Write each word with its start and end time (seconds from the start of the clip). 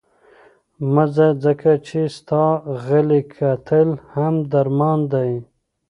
مه 0.93 1.05
ځه، 1.15 1.27
ځکه 1.45 1.71
چې 1.87 1.99
ستا 2.17 2.45
غلي 2.85 3.21
کتل 3.37 3.89
هم 4.13 4.35
درمان 4.51 4.99
دی. 5.13 5.31